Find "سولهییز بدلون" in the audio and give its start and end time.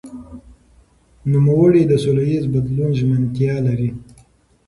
2.03-2.91